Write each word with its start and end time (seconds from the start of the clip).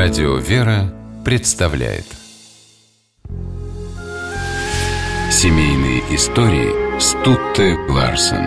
Радио 0.00 0.36
«Вера» 0.36 0.94
представляет 1.24 2.04
Семейные 5.28 6.02
истории 6.14 7.00
Стутте 7.00 7.76
Ларсен 7.88 8.46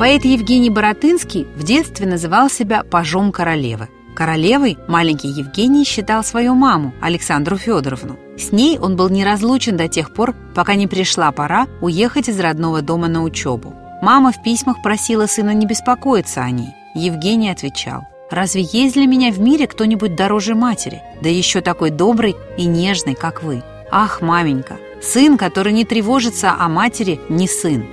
Поэт 0.00 0.24
Евгений 0.24 0.70
Боротынский 0.70 1.46
в 1.54 1.62
детстве 1.62 2.08
называл 2.08 2.50
себя 2.50 2.82
пажом 2.82 3.30
королевы. 3.30 3.88
Королевой 4.16 4.76
маленький 4.88 5.28
Евгений 5.28 5.84
считал 5.84 6.24
свою 6.24 6.56
маму, 6.56 6.94
Александру 7.00 7.56
Федоровну. 7.56 8.18
С 8.36 8.50
ней 8.50 8.76
он 8.76 8.96
был 8.96 9.08
неразлучен 9.08 9.76
до 9.76 9.86
тех 9.86 10.12
пор, 10.12 10.34
пока 10.56 10.74
не 10.74 10.88
пришла 10.88 11.30
пора 11.30 11.68
уехать 11.80 12.28
из 12.28 12.40
родного 12.40 12.82
дома 12.82 13.06
на 13.06 13.22
учебу. 13.22 13.76
Мама 14.02 14.32
в 14.32 14.42
письмах 14.42 14.82
просила 14.82 15.26
сына 15.26 15.54
не 15.54 15.64
беспокоиться 15.64 16.42
о 16.42 16.50
ней. 16.50 16.74
Евгений 16.92 17.50
отвечал, 17.50 18.08
«Разве 18.32 18.62
есть 18.62 18.94
для 18.94 19.06
меня 19.06 19.30
в 19.30 19.38
мире 19.38 19.68
кто-нибудь 19.68 20.16
дороже 20.16 20.56
матери, 20.56 21.00
да 21.22 21.28
еще 21.28 21.60
такой 21.60 21.90
добрый 21.90 22.34
и 22.58 22.64
нежный, 22.64 23.14
как 23.14 23.44
вы? 23.44 23.62
Ах, 23.92 24.20
маменька, 24.20 24.78
сын, 25.00 25.38
который 25.38 25.72
не 25.72 25.84
тревожится 25.84 26.52
о 26.58 26.68
матери, 26.68 27.20
не 27.28 27.46
сын». 27.46 27.86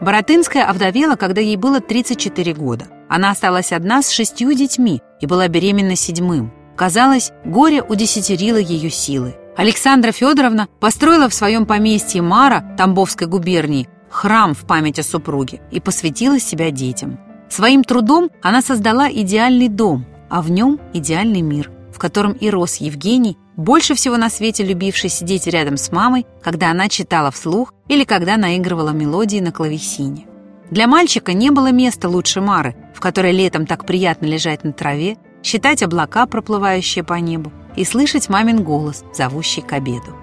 Боротынская 0.00 0.64
овдовела, 0.64 1.16
когда 1.16 1.42
ей 1.42 1.56
было 1.56 1.80
34 1.80 2.54
года. 2.54 2.86
Она 3.10 3.32
осталась 3.32 3.72
одна 3.72 4.00
с 4.00 4.08
шестью 4.08 4.54
детьми 4.54 5.02
и 5.20 5.26
была 5.26 5.46
беременна 5.48 5.94
седьмым. 5.94 6.54
Казалось, 6.74 7.32
горе 7.44 7.82
удесятерило 7.82 8.56
ее 8.56 8.88
силы. 8.88 9.36
Александра 9.56 10.12
Федоровна 10.12 10.68
построила 10.80 11.30
в 11.30 11.34
своем 11.34 11.64
поместье 11.64 12.20
Мара 12.20 12.60
Тамбовской 12.76 13.26
губернии 13.26 13.88
храм 14.10 14.54
в 14.54 14.66
память 14.66 14.98
о 14.98 15.02
супруге 15.02 15.60
и 15.70 15.80
посвятила 15.80 16.38
себя 16.38 16.70
детям. 16.70 17.18
Своим 17.48 17.82
трудом 17.82 18.30
она 18.42 18.60
создала 18.60 19.10
идеальный 19.10 19.68
дом, 19.68 20.04
а 20.28 20.42
в 20.42 20.50
нем 20.50 20.78
идеальный 20.92 21.40
мир, 21.40 21.70
в 21.92 21.98
котором 21.98 22.32
и 22.32 22.50
рос 22.50 22.76
Евгений, 22.76 23.38
больше 23.56 23.94
всего 23.94 24.18
на 24.18 24.28
свете 24.28 24.62
любивший 24.62 25.08
сидеть 25.08 25.46
рядом 25.46 25.78
с 25.78 25.90
мамой, 25.90 26.26
когда 26.42 26.70
она 26.70 26.88
читала 26.88 27.30
вслух 27.30 27.72
или 27.88 28.04
когда 28.04 28.36
наигрывала 28.36 28.90
мелодии 28.90 29.40
на 29.40 29.52
клавесине. 29.52 30.26
Для 30.70 30.86
мальчика 30.86 31.32
не 31.32 31.50
было 31.50 31.70
места 31.70 32.08
лучше 32.08 32.40
Мары, 32.42 32.74
в 32.94 33.00
которой 33.00 33.32
летом 33.32 33.66
так 33.66 33.86
приятно 33.86 34.26
лежать 34.26 34.64
на 34.64 34.72
траве, 34.72 35.16
считать 35.42 35.82
облака, 35.82 36.26
проплывающие 36.26 37.04
по 37.04 37.14
небу, 37.14 37.52
и 37.76 37.84
слышать 37.84 38.28
мамин 38.28 38.62
голос, 38.62 39.04
зовущий 39.12 39.62
к 39.62 39.72
обеду. 39.72 40.14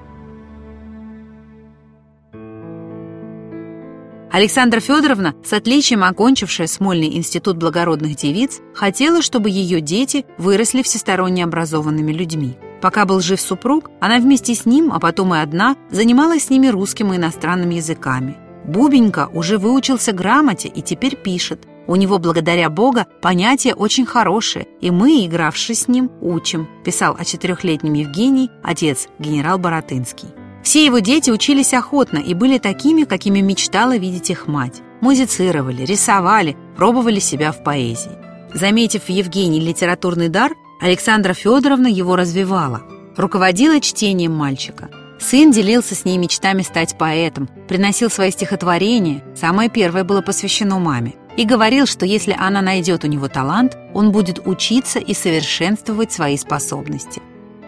Александра 4.33 4.79
Федоровна, 4.79 5.35
с 5.45 5.53
отличием 5.53 6.03
окончившая 6.03 6.65
Смольный 6.65 7.15
институт 7.15 7.57
благородных 7.57 8.15
девиц, 8.15 8.61
хотела, 8.73 9.21
чтобы 9.21 9.51
ее 9.51 9.79
дети 9.79 10.25
выросли 10.39 10.81
всесторонне 10.81 11.43
образованными 11.43 12.11
людьми. 12.11 12.57
Пока 12.81 13.05
был 13.05 13.21
жив 13.21 13.39
супруг, 13.39 13.91
она 14.01 14.17
вместе 14.17 14.55
с 14.55 14.65
ним, 14.65 14.91
а 14.91 14.99
потом 14.99 15.35
и 15.35 15.37
одна, 15.37 15.77
занималась 15.91 16.45
с 16.45 16.49
ними 16.49 16.67
русским 16.67 17.13
и 17.13 17.17
иностранным 17.17 17.69
языками. 17.69 18.35
Бубенька 18.65 19.29
уже 19.31 19.59
выучился 19.59 20.13
грамоте 20.13 20.67
и 20.67 20.81
теперь 20.81 21.15
пишет. 21.15 21.67
У 21.85 21.95
него, 21.95 22.17
благодаря 22.17 22.69
Бога, 22.69 23.07
понятия 23.21 23.73
очень 23.73 24.05
хорошие, 24.05 24.67
и 24.79 24.89
мы, 24.89 25.25
игравшие 25.25 25.75
с 25.75 25.87
ним, 25.87 26.09
учим», 26.21 26.67
писал 26.85 27.15
о 27.17 27.25
четырехлетнем 27.25 27.93
Евгений, 27.93 28.49
отец, 28.63 29.07
генерал 29.19 29.57
Боротынский. 29.57 30.29
Все 30.63 30.85
его 30.85 30.99
дети 30.99 31.29
учились 31.29 31.73
охотно 31.73 32.19
и 32.19 32.33
были 32.33 32.57
такими, 32.57 33.03
какими 33.03 33.41
мечтала 33.41 33.97
видеть 33.97 34.29
их 34.29 34.47
мать. 34.47 34.81
Музицировали, 35.01 35.83
рисовали, 35.83 36.55
пробовали 36.77 37.19
себя 37.19 37.51
в 37.51 37.63
поэзии. 37.63 38.11
Заметив 38.53 39.03
в 39.03 39.09
Евгении 39.09 39.59
литературный 39.59 40.29
дар, 40.29 40.53
Александра 40.79 41.33
Федоровна 41.33 41.87
его 41.87 42.15
развивала, 42.15 42.83
руководила 43.17 43.81
чтением 43.81 44.33
мальчика. 44.33 44.89
Сын 45.19 45.51
делился 45.51 45.95
с 45.95 46.05
ней 46.05 46.17
мечтами 46.17 46.61
стать 46.61 46.97
поэтом, 46.97 47.49
приносил 47.67 48.09
свои 48.09 48.31
стихотворения, 48.31 49.23
самое 49.35 49.69
первое 49.69 50.03
было 50.03 50.21
посвящено 50.21 50.79
маме 50.79 51.15
и 51.37 51.45
говорил, 51.45 51.85
что 51.85 52.05
если 52.05 52.35
она 52.37 52.61
найдет 52.61 53.03
у 53.03 53.07
него 53.07 53.27
талант, 53.27 53.77
он 53.93 54.11
будет 54.11 54.45
учиться 54.45 54.99
и 54.99 55.13
совершенствовать 55.13 56.11
свои 56.11 56.37
способности. 56.37 57.21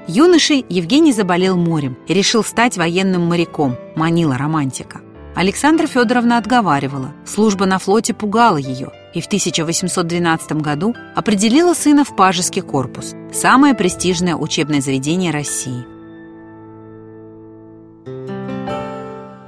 Юношей 0.07 0.65
Евгений 0.69 1.13
заболел 1.13 1.57
морем 1.57 1.97
и 2.07 2.13
решил 2.13 2.43
стать 2.43 2.77
военным 2.77 3.27
моряком, 3.27 3.75
манила 3.95 4.37
романтика. 4.37 5.01
Александра 5.35 5.87
Федоровна 5.87 6.37
отговаривала, 6.37 7.13
служба 7.25 7.65
на 7.65 7.79
флоте 7.79 8.13
пугала 8.13 8.57
ее, 8.57 8.91
и 9.13 9.19
в 9.19 9.25
1812 9.25 10.53
году 10.53 10.95
определила 11.15 11.73
сына 11.73 12.05
в 12.05 12.15
Пажеский 12.15 12.61
корпус, 12.61 13.13
самое 13.33 13.73
престижное 13.73 14.35
учебное 14.35 14.79
заведение 14.79 15.31
России– 15.31 15.85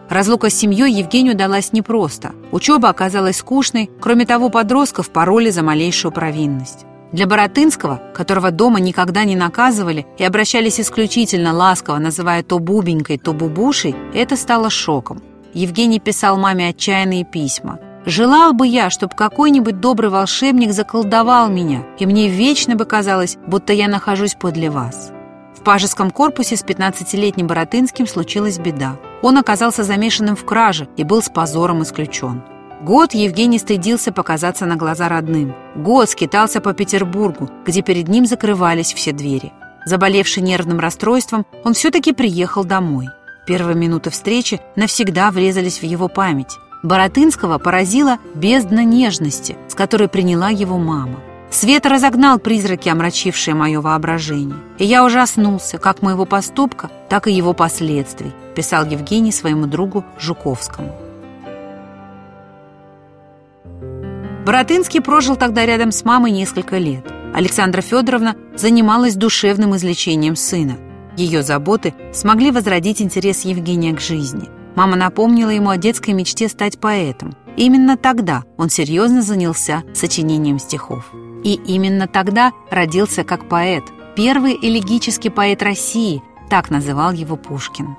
Разлука 0.10 0.50
с 0.50 0.56
семьей 0.56 0.92
Евгению 0.94 1.36
далась 1.36 1.74
непросто. 1.74 2.32
Учеба 2.52 2.90
оказалась 2.90 3.38
скучной, 3.38 3.90
кроме 4.00 4.26
того, 4.26 4.50
подростков 4.50 5.10
пороли 5.10 5.50
за 5.50 5.64
малейшую 5.64 6.14
провинность. 6.14 6.86
Для 7.12 7.26
Боротынского, 7.26 8.02
которого 8.14 8.52
дома 8.52 8.80
никогда 8.80 9.24
не 9.24 9.36
наказывали 9.36 10.06
и 10.18 10.24
обращались 10.24 10.80
исключительно 10.80 11.54
ласково, 11.54 11.98
называя 11.98 12.44
то 12.44 12.60
бубенькой, 12.60 13.18
то 13.18 13.34
бубушей, 13.34 13.96
это 14.14 14.36
стало 14.36 14.70
шоком. 14.70 15.22
Евгений 15.54 16.00
писал 16.00 16.38
маме 16.38 16.70
отчаянные 16.70 17.26
письма. 17.26 17.80
«Желал 18.06 18.54
бы 18.54 18.68
я, 18.68 18.90
чтобы 18.90 19.16
какой-нибудь 19.16 19.82
добрый 19.82 20.10
волшебник 20.10 20.72
заколдовал 20.72 21.50
меня, 21.50 21.84
и 22.00 22.06
мне 22.06 22.30
вечно 22.30 22.76
бы 22.76 22.86
казалось, 22.86 23.38
будто 23.48 23.74
я 23.74 23.90
нахожусь 23.90 24.36
подле 24.36 24.70
вас». 24.70 25.12
В 25.58 25.64
пажеском 25.64 26.12
корпусе 26.12 26.56
с 26.56 26.64
15-летним 26.64 27.48
Боротынским 27.48 28.08
случилась 28.08 28.60
беда. 28.60 28.98
Он 29.22 29.38
оказался 29.38 29.84
замешанным 29.84 30.36
в 30.36 30.46
краже 30.46 30.88
и 30.98 31.04
был 31.04 31.22
с 31.22 31.30
позором 31.30 31.84
исключен. 31.84 32.44
Год 32.82 33.14
Евгений 33.14 33.58
стыдился 33.58 34.12
показаться 34.12 34.66
на 34.66 34.76
глаза 34.76 35.10
родным. 35.10 35.56
Год 35.76 36.10
скитался 36.10 36.62
по 36.62 36.74
Петербургу, 36.74 37.50
где 37.66 37.82
перед 37.82 38.08
ним 38.08 38.26
закрывались 38.28 38.94
все 38.94 39.12
двери. 39.12 39.52
Заболевший 39.86 40.44
нервным 40.44 40.80
расстройством, 40.80 41.46
он 41.64 41.74
все-таки 41.74 42.14
приехал 42.14 42.64
домой. 42.64 43.08
Первые 43.48 43.76
минуты 43.76 44.10
встречи 44.10 44.62
навсегда 44.76 45.32
врезались 45.32 45.80
в 45.80 45.84
его 45.84 46.08
память. 46.08 46.58
Боротынского 46.84 47.58
поразила 47.58 48.20
бездна 48.36 48.84
нежности, 48.84 49.58
с 49.68 49.74
которой 49.74 50.08
приняла 50.08 50.50
его 50.50 50.78
мама. 50.78 51.20
Свет 51.50 51.86
разогнал 51.86 52.40
призраки, 52.40 52.90
омрачившие 52.90 53.56
мое 53.56 53.80
воображение. 53.80 54.58
И 54.78 54.86
я 54.86 55.06
ужаснулся 55.06 55.78
как 55.78 56.02
моего 56.02 56.26
поступка, 56.26 56.92
так 57.10 57.28
и 57.28 57.32
его 57.32 57.54
последствий, 57.54 58.34
писал 58.56 58.86
Евгений 58.86 59.32
своему 59.32 59.66
другу 59.66 60.04
Жуковскому. 60.20 60.94
Боротынский 64.46 65.02
прожил 65.02 65.36
тогда 65.36 65.66
рядом 65.66 65.92
с 65.92 66.06
мамой 66.06 66.32
несколько 66.32 66.78
лет. 66.78 67.06
Александра 67.34 67.82
Федоровна 67.82 68.36
занималась 68.56 69.16
душевным 69.16 69.76
излечением 69.76 70.36
сына. 70.36 70.78
Ее 71.18 71.44
заботы 71.44 71.94
смогли 72.14 72.52
возродить 72.52 73.02
интерес 73.02 73.42
Евгения 73.42 73.94
к 73.94 74.00
жизни. 74.00 74.50
Мама 74.76 74.96
напомнила 74.96 75.50
ему 75.50 75.70
о 75.70 75.78
детской 75.78 76.12
мечте 76.12 76.48
стать 76.48 76.80
поэтом. 76.80 77.36
Именно 77.56 77.98
тогда 77.98 78.44
он 78.58 78.70
серьезно 78.70 79.22
занялся 79.22 79.84
сочинением 79.94 80.60
стихов. 80.60 81.12
И 81.48 81.54
именно 81.66 82.08
тогда 82.08 82.52
родился 82.70 83.24
как 83.24 83.48
поэт, 83.48 83.86
первый 84.18 84.60
элегический 84.62 85.30
поэт 85.30 85.64
России, 85.64 86.22
так 86.50 86.70
называл 86.70 87.14
его 87.14 87.38
Пушкин. 87.38 87.96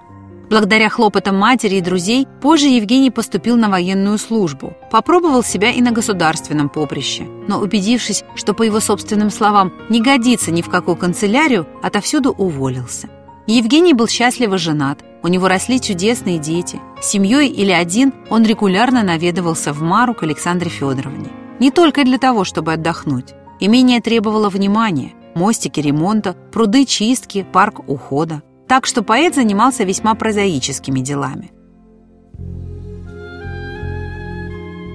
Благодаря 0.50 0.90
хлопотам 0.90 1.38
матери 1.38 1.76
и 1.76 1.80
друзей, 1.80 2.26
позже 2.42 2.66
Евгений 2.66 3.10
поступил 3.10 3.56
на 3.56 3.70
военную 3.70 4.18
службу. 4.18 4.74
Попробовал 4.90 5.42
себя 5.42 5.70
и 5.70 5.80
на 5.80 5.92
государственном 5.92 6.68
поприще. 6.68 7.24
Но 7.48 7.60
убедившись, 7.60 8.22
что, 8.34 8.52
по 8.52 8.64
его 8.64 8.80
собственным 8.80 9.30
словам, 9.30 9.72
не 9.88 10.02
годится 10.02 10.50
ни 10.50 10.60
в 10.60 10.68
какую 10.68 10.98
канцелярию, 10.98 11.66
отовсюду 11.82 12.32
уволился. 12.32 13.08
Евгений 13.46 13.94
был 13.94 14.08
счастливо 14.08 14.58
женат, 14.58 15.02
у 15.22 15.28
него 15.28 15.48
росли 15.48 15.80
чудесные 15.80 16.36
дети. 16.36 16.82
Семьей 17.00 17.48
или 17.48 17.72
один 17.72 18.12
он 18.28 18.44
регулярно 18.44 19.02
наведывался 19.02 19.72
в 19.72 19.80
Мару 19.80 20.12
к 20.12 20.22
Александре 20.22 20.68
Федоровне. 20.68 21.30
Не 21.60 21.70
только 21.70 22.04
для 22.04 22.18
того, 22.18 22.44
чтобы 22.44 22.74
отдохнуть. 22.74 23.34
Имение 23.60 24.00
требовало 24.00 24.50
внимания, 24.50 25.12
мостики 25.34 25.80
ремонта, 25.80 26.36
пруды 26.52 26.84
чистки, 26.84 27.44
парк 27.52 27.80
ухода. 27.88 28.42
Так 28.68 28.86
что 28.86 29.02
поэт 29.02 29.34
занимался 29.34 29.84
весьма 29.84 30.14
прозаическими 30.14 31.00
делами. 31.00 31.50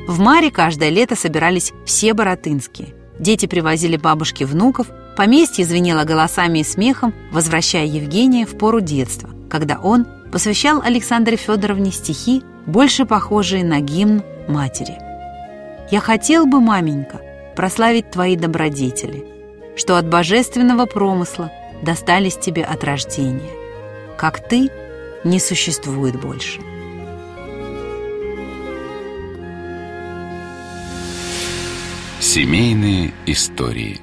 В 0.07 0.19
Маре 0.19 0.51
каждое 0.51 0.89
лето 0.89 1.15
собирались 1.15 1.73
все 1.85 2.13
боротынские. 2.13 2.93
Дети 3.19 3.45
привозили 3.45 3.97
бабушки 3.97 4.43
внуков, 4.43 4.87
поместье 5.17 5.65
звенело 5.65 6.03
голосами 6.03 6.59
и 6.59 6.63
смехом, 6.63 7.13
возвращая 7.31 7.85
Евгения 7.85 8.45
в 8.45 8.57
пору 8.57 8.79
детства, 8.79 9.29
когда 9.49 9.79
он 9.79 10.05
посвящал 10.31 10.81
Александре 10.81 11.37
Федоровне 11.37 11.91
стихи, 11.91 12.43
больше 12.65 13.05
похожие 13.05 13.63
на 13.63 13.79
гимн 13.81 14.23
матери. 14.47 14.97
«Я 15.91 15.99
хотел 15.99 16.45
бы, 16.45 16.59
маменька, 16.59 17.21
прославить 17.55 18.11
твои 18.11 18.35
добродетели, 18.35 19.25
что 19.75 19.97
от 19.97 20.07
божественного 20.07 20.85
промысла 20.85 21.51
достались 21.81 22.37
тебе 22.37 22.63
от 22.63 22.83
рождения. 22.83 23.51
Как 24.17 24.47
ты 24.47 24.69
не 25.23 25.39
существует 25.39 26.19
больше». 26.19 26.61
Семейные 32.19 33.13
истории 33.25 33.99